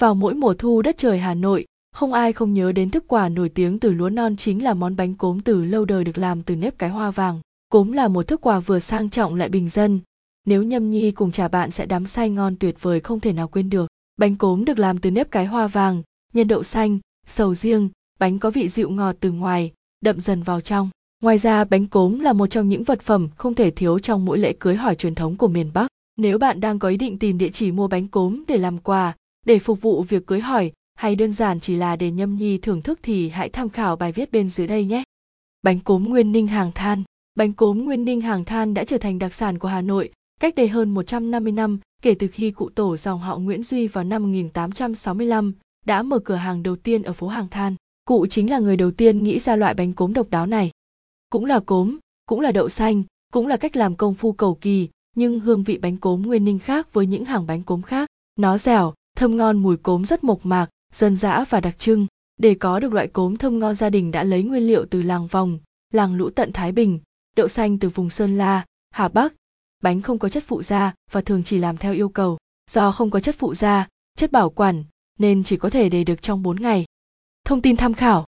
[0.00, 3.28] Vào mỗi mùa thu đất trời Hà Nội, không ai không nhớ đến thức quà
[3.28, 6.42] nổi tiếng từ lúa non chính là món bánh cốm từ lâu đời được làm
[6.42, 7.40] từ nếp cái hoa vàng.
[7.68, 10.00] Cốm là một thức quà vừa sang trọng lại bình dân.
[10.46, 13.48] Nếu Nhâm Nhi cùng trà bạn sẽ đắm say ngon tuyệt vời không thể nào
[13.48, 13.86] quên được.
[14.16, 16.02] Bánh cốm được làm từ nếp cái hoa vàng,
[16.32, 17.88] nhân đậu xanh, sầu riêng,
[18.18, 20.90] bánh có vị dịu ngọt từ ngoài, đậm dần vào trong.
[21.22, 24.38] Ngoài ra bánh cốm là một trong những vật phẩm không thể thiếu trong mỗi
[24.38, 25.86] lễ cưới hỏi truyền thống của miền Bắc.
[26.16, 29.14] Nếu bạn đang có ý định tìm địa chỉ mua bánh cốm để làm quà,
[29.44, 32.82] để phục vụ việc cưới hỏi hay đơn giản chỉ là để nhâm nhi thưởng
[32.82, 35.02] thức thì hãy tham khảo bài viết bên dưới đây nhé.
[35.62, 37.02] Bánh cốm Nguyên Ninh hàng than
[37.34, 40.54] Bánh cốm Nguyên Ninh hàng than đã trở thành đặc sản của Hà Nội cách
[40.54, 44.22] đây hơn 150 năm kể từ khi cụ tổ dòng họ Nguyễn Duy vào năm
[44.22, 45.52] 1865
[45.86, 47.74] đã mở cửa hàng đầu tiên ở phố Hàng Than.
[48.04, 50.70] Cụ chính là người đầu tiên nghĩ ra loại bánh cốm độc đáo này.
[51.30, 54.88] Cũng là cốm, cũng là đậu xanh, cũng là cách làm công phu cầu kỳ,
[55.16, 58.08] nhưng hương vị bánh cốm Nguyên Ninh khác với những hàng bánh cốm khác.
[58.36, 62.06] Nó dẻo, thơm ngon mùi cốm rất mộc mạc, dân dã và đặc trưng.
[62.36, 65.26] Để có được loại cốm thơm ngon gia đình đã lấy nguyên liệu từ làng
[65.26, 65.58] Vòng,
[65.92, 67.00] làng Lũ Tận Thái Bình,
[67.36, 69.34] đậu xanh từ vùng Sơn La, Hà Bắc.
[69.82, 72.38] Bánh không có chất phụ gia và thường chỉ làm theo yêu cầu.
[72.70, 74.84] Do không có chất phụ gia, chất bảo quản,
[75.18, 76.84] nên chỉ có thể để được trong 4 ngày.
[77.44, 78.26] Thông tin tham khảo.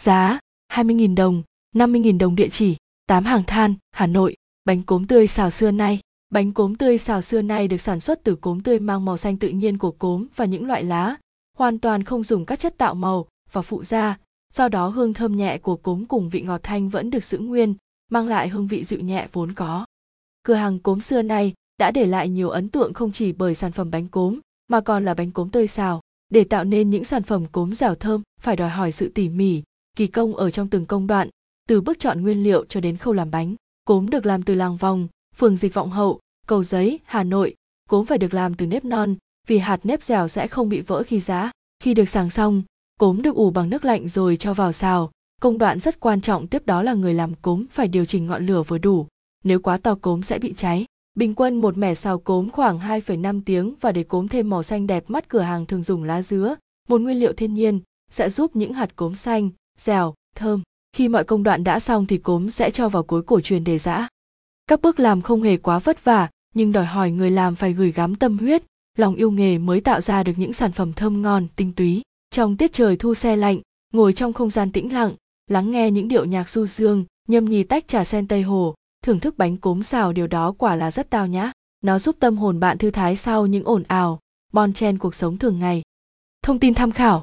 [0.00, 0.38] Giá
[0.72, 1.42] 20.000 đồng,
[1.74, 6.00] 50.000 đồng địa chỉ, 8 hàng than, Hà Nội, bánh cốm tươi xào xưa nay.
[6.36, 9.36] Bánh cốm tươi xào xưa nay được sản xuất từ cốm tươi mang màu xanh
[9.36, 11.16] tự nhiên của cốm và những loại lá,
[11.58, 14.18] hoàn toàn không dùng các chất tạo màu và phụ gia,
[14.54, 17.74] do đó hương thơm nhẹ của cốm cùng vị ngọt thanh vẫn được giữ nguyên,
[18.10, 19.86] mang lại hương vị dịu nhẹ vốn có.
[20.42, 23.72] Cửa hàng cốm xưa nay đã để lại nhiều ấn tượng không chỉ bởi sản
[23.72, 26.00] phẩm bánh cốm, mà còn là bánh cốm tươi xào.
[26.28, 29.62] Để tạo nên những sản phẩm cốm dẻo thơm phải đòi hỏi sự tỉ mỉ,
[29.96, 31.28] kỳ công ở trong từng công đoạn,
[31.68, 33.54] từ bước chọn nguyên liệu cho đến khâu làm bánh.
[33.84, 37.54] Cốm được làm từ làng vòng, phường Dịch Vọng Hậu, Cầu Giấy, Hà Nội.
[37.88, 39.14] Cốm phải được làm từ nếp non,
[39.46, 41.50] vì hạt nếp dẻo sẽ không bị vỡ khi giá.
[41.82, 42.62] Khi được sàng xong,
[43.00, 45.10] cốm được ủ bằng nước lạnh rồi cho vào xào.
[45.40, 48.46] Công đoạn rất quan trọng tiếp đó là người làm cốm phải điều chỉnh ngọn
[48.46, 49.06] lửa vừa đủ.
[49.44, 50.84] Nếu quá to cốm sẽ bị cháy.
[51.14, 54.86] Bình quân một mẻ xào cốm khoảng 2,5 tiếng và để cốm thêm màu xanh
[54.86, 56.54] đẹp mắt cửa hàng thường dùng lá dứa,
[56.88, 57.80] một nguyên liệu thiên nhiên,
[58.10, 60.62] sẽ giúp những hạt cốm xanh, dẻo, thơm.
[60.92, 63.78] Khi mọi công đoạn đã xong thì cốm sẽ cho vào cối cổ truyền để
[63.78, 64.08] giã.
[64.66, 67.92] Các bước làm không hề quá vất vả, nhưng đòi hỏi người làm phải gửi
[67.92, 68.62] gắm tâm huyết,
[68.98, 72.02] lòng yêu nghề mới tạo ra được những sản phẩm thơm ngon, tinh túy.
[72.30, 73.60] Trong tiết trời thu xe lạnh,
[73.92, 75.14] ngồi trong không gian tĩnh lặng,
[75.50, 78.74] lắng nghe những điệu nhạc du dương, nhâm nhi tách trà sen tây hồ,
[79.04, 81.52] thưởng thức bánh cốm xào điều đó quả là rất tao nhã.
[81.80, 84.20] Nó giúp tâm hồn bạn thư thái sau những ồn ào,
[84.52, 85.82] bon chen cuộc sống thường ngày.
[86.42, 87.22] Thông tin tham khảo.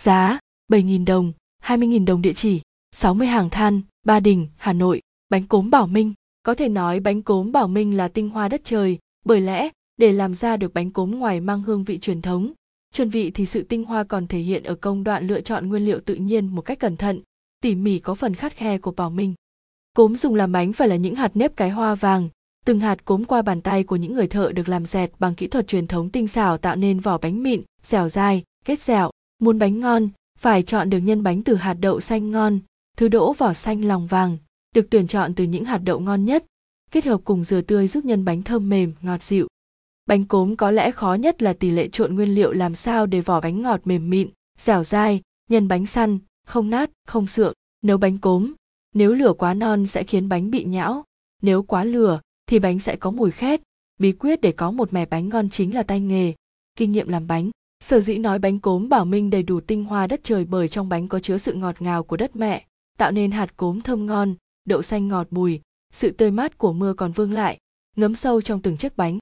[0.00, 0.38] Giá
[0.72, 1.32] 7.000 đồng,
[1.64, 2.60] 20.000 đồng địa chỉ,
[2.92, 6.12] 60 hàng than, Ba Đình, Hà Nội, bánh cốm Bảo Minh.
[6.42, 10.12] Có thể nói bánh cốm Bảo Minh là tinh hoa đất trời, bởi lẽ để
[10.12, 12.52] làm ra được bánh cốm ngoài mang hương vị truyền thống,
[12.94, 15.84] chuẩn vị thì sự tinh hoa còn thể hiện ở công đoạn lựa chọn nguyên
[15.84, 17.20] liệu tự nhiên một cách cẩn thận,
[17.62, 19.34] tỉ mỉ có phần khắt khe của Bảo Minh.
[19.96, 22.28] Cốm dùng làm bánh phải là những hạt nếp cái hoa vàng,
[22.64, 25.46] từng hạt cốm qua bàn tay của những người thợ được làm dẹt bằng kỹ
[25.46, 29.10] thuật truyền thống tinh xảo tạo nên vỏ bánh mịn, dẻo dai, kết dẻo.
[29.38, 30.08] Muốn bánh ngon,
[30.38, 32.58] phải chọn được nhân bánh từ hạt đậu xanh ngon,
[32.96, 34.38] thứ đỗ vỏ xanh lòng vàng,
[34.74, 36.44] được tuyển chọn từ những hạt đậu ngon nhất,
[36.90, 39.48] kết hợp cùng dừa tươi giúp nhân bánh thơm mềm, ngọt dịu.
[40.06, 43.20] Bánh cốm có lẽ khó nhất là tỷ lệ trộn nguyên liệu làm sao để
[43.20, 45.20] vỏ bánh ngọt mềm mịn, dẻo dai,
[45.50, 47.54] nhân bánh săn, không nát, không sượng.
[47.82, 48.52] Nấu bánh cốm,
[48.94, 51.04] nếu lửa quá non sẽ khiến bánh bị nhão,
[51.42, 53.60] nếu quá lửa thì bánh sẽ có mùi khét.
[53.98, 56.32] Bí quyết để có một mẻ bánh ngon chính là tay nghề,
[56.76, 57.50] kinh nghiệm làm bánh.
[57.84, 60.88] Sở dĩ nói bánh cốm bảo minh đầy đủ tinh hoa đất trời bởi trong
[60.88, 62.64] bánh có chứa sự ngọt ngào của đất mẹ,
[62.98, 64.34] tạo nên hạt cốm thơm ngon,
[64.70, 65.60] đậu xanh ngọt bùi,
[65.92, 67.58] sự tươi mát của mưa còn vương lại,
[67.96, 69.18] ngấm sâu trong từng chiếc bánh.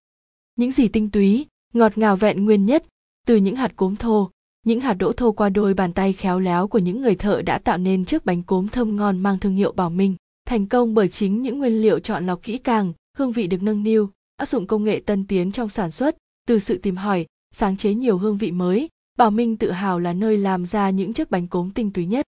[0.56, 2.86] Những gì tinh túy, ngọt ngào vẹn nguyên nhất,
[3.26, 4.30] từ những hạt cốm thô,
[4.64, 7.58] những hạt đỗ thô qua đôi bàn tay khéo léo của những người thợ đã
[7.58, 10.16] tạo nên chiếc bánh cốm thơm ngon mang thương hiệu Bảo Minh.
[10.46, 13.82] Thành công bởi chính những nguyên liệu chọn lọc kỹ càng, hương vị được nâng
[13.82, 16.16] niu, áp dụng công nghệ tân tiến trong sản xuất,
[16.46, 20.12] từ sự tìm hỏi, sáng chế nhiều hương vị mới, Bảo Minh tự hào là
[20.12, 22.26] nơi làm ra những chiếc bánh cốm tinh túy nhất.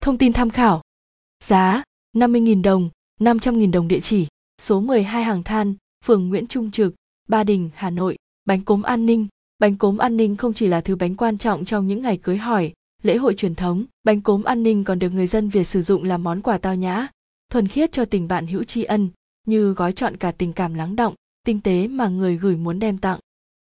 [0.00, 0.82] Thông tin tham khảo.
[1.44, 1.82] Giá
[2.16, 2.90] 50.000 đồng,
[3.20, 4.26] 500.000 đồng địa chỉ,
[4.62, 5.74] số 12 Hàng Than,
[6.04, 6.94] phường Nguyễn Trung Trực,
[7.28, 8.16] Ba Đình, Hà Nội.
[8.44, 9.26] Bánh cốm an ninh.
[9.58, 12.36] Bánh cốm an ninh không chỉ là thứ bánh quan trọng trong những ngày cưới
[12.36, 12.72] hỏi,
[13.02, 16.04] lễ hội truyền thống, bánh cốm an ninh còn được người dân Việt sử dụng
[16.04, 17.06] làm món quà tao nhã,
[17.52, 19.08] thuần khiết cho tình bạn hữu tri ân,
[19.46, 21.14] như gói chọn cả tình cảm lắng động,
[21.46, 23.20] tinh tế mà người gửi muốn đem tặng.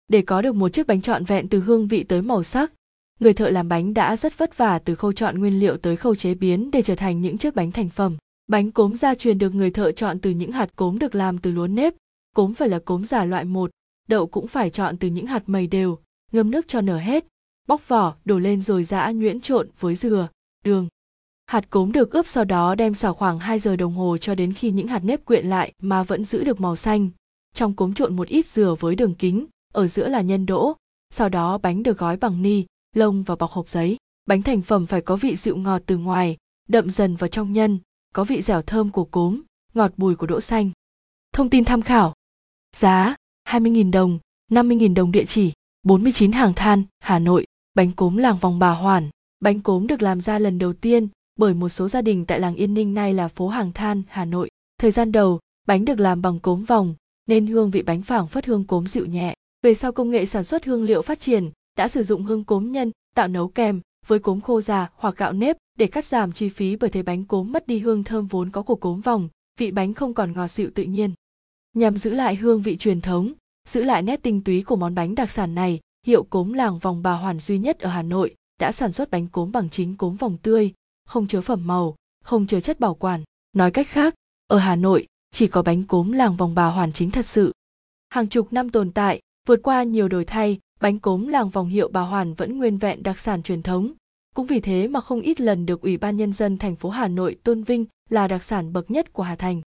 [0.07, 2.71] Để có được một chiếc bánh trọn vẹn từ hương vị tới màu sắc,
[3.19, 6.15] người thợ làm bánh đã rất vất vả từ khâu chọn nguyên liệu tới khâu
[6.15, 8.17] chế biến để trở thành những chiếc bánh thành phẩm.
[8.47, 11.51] Bánh cốm gia truyền được người thợ chọn từ những hạt cốm được làm từ
[11.51, 11.93] lúa nếp,
[12.35, 13.71] cốm phải là cốm giả loại một,
[14.07, 15.97] đậu cũng phải chọn từ những hạt mầy đều,
[16.31, 17.25] ngâm nước cho nở hết,
[17.67, 20.27] bóc vỏ đổ lên rồi giã nhuyễn trộn với dừa
[20.63, 20.87] đường.
[21.45, 24.53] Hạt cốm được ướp sau đó đem xào khoảng 2 giờ đồng hồ cho đến
[24.53, 27.09] khi những hạt nếp quyện lại mà vẫn giữ được màu xanh.
[27.53, 30.75] Trong cốm trộn một ít dừa với đường kính ở giữa là nhân đỗ
[31.13, 32.65] sau đó bánh được gói bằng ni
[32.95, 33.97] lông và bọc hộp giấy.
[34.25, 36.37] Bánh thành phẩm phải có vị dịu ngọt từ ngoài
[36.67, 37.79] đậm dần vào trong nhân
[38.15, 39.41] có vị dẻo thơm của cốm
[39.73, 40.71] ngọt bùi của đỗ xanh
[41.33, 42.13] thông tin tham khảo
[42.75, 43.15] giá
[43.49, 44.19] 20.000 đồng
[44.51, 45.51] 50.000 đồng địa chỉ
[45.83, 49.09] 49 hàng than Hà Nội bánh cốm làng vòng bà Hoàn
[49.39, 51.07] bánh cốm được làm ra lần đầu tiên
[51.39, 54.25] bởi một số gia đình tại làng Yên Ninh nay là phố Hàng Than, Hà
[54.25, 54.49] Nội.
[54.77, 56.95] Thời gian đầu, bánh được làm bằng cốm vòng,
[57.27, 59.33] nên hương vị bánh phảng phất hương cốm dịu nhẹ.
[59.63, 62.71] Về sau công nghệ sản xuất hương liệu phát triển, đã sử dụng hương cốm
[62.71, 66.49] nhân, tạo nấu kèm với cốm khô già hoặc gạo nếp để cắt giảm chi
[66.49, 69.29] phí bởi thế bánh cốm mất đi hương thơm vốn có của cốm vòng,
[69.59, 71.11] vị bánh không còn ngọt dịu tự nhiên.
[71.73, 73.33] Nhằm giữ lại hương vị truyền thống,
[73.67, 77.03] giữ lại nét tinh túy của món bánh đặc sản này, hiệu cốm làng vòng
[77.03, 80.15] bà Hoàn duy nhất ở Hà Nội đã sản xuất bánh cốm bằng chính cốm
[80.15, 80.73] vòng tươi,
[81.05, 83.23] không chứa phẩm màu, không chứa chất bảo quản.
[83.53, 84.15] Nói cách khác,
[84.47, 87.51] ở Hà Nội chỉ có bánh cốm làng vòng bà hoàn chính thật sự.
[88.09, 91.89] Hàng chục năm tồn tại, vượt qua nhiều đổi thay, bánh cốm làng vòng hiệu
[91.93, 93.91] bà Hoàn vẫn nguyên vẹn đặc sản truyền thống.
[94.35, 97.07] Cũng vì thế mà không ít lần được Ủy ban Nhân dân thành phố Hà
[97.07, 99.61] Nội tôn vinh là đặc sản bậc nhất của Hà Thành.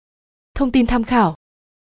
[0.55, 1.35] Thông tin tham khảo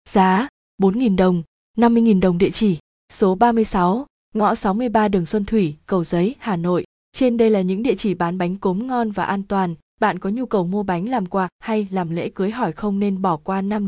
[0.09, 0.47] Giá
[0.81, 1.43] 4.000 đồng,
[1.77, 2.77] 50.000 đồng địa chỉ,
[3.13, 6.85] số 36, ngõ 63 đường Xuân Thủy, Cầu Giấy, Hà Nội.
[7.11, 9.75] Trên đây là những địa chỉ bán bánh cốm ngon và an toàn.
[9.99, 13.21] Bạn có nhu cầu mua bánh làm quà hay làm lễ cưới hỏi không nên
[13.21, 13.87] bỏ qua 5